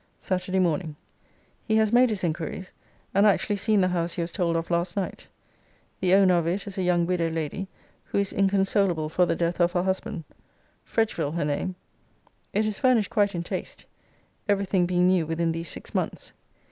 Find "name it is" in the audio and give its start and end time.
11.45-12.79